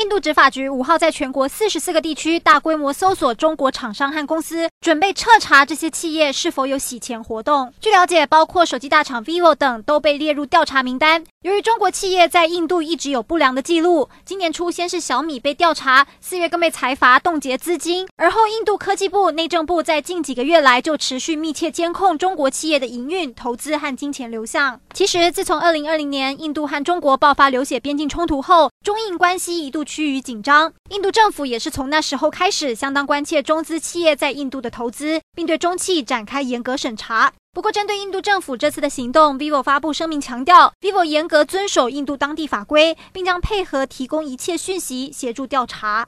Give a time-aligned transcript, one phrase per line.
[0.00, 7.70] 印度执法局五号在全国四十四个地区大规模搜索中国厂商和公司，准备彻查这些企业是否有洗钱活动。
[7.82, 11.22] 据了解，包括手机大厂 vivo 等都被列入调查名单。
[11.42, 18.08] 由于中国企业在印度一直有不良的记录，今年初先是小米被调查，四月更被财阀冻结资金。
[18.16, 24.80] 而后，印度科技部、内政部在近几个月来就持续密切监控中国企业的营运、投资和金钱流向。
[24.92, 37.32] 其实，自从二零二零年印度和中国爆发流血边境冲突后，中印关系一度趋于紧张，印度政府也是从那时候开始相当关切中资企业在印度的投资，并对中企展开严格审查。
[37.52, 46.06] 不过，针对印度政府这次的行动，vivo 发布声明强调，vivo 严格遵守印度当地法规，并将配合提供一切讯息协助调查。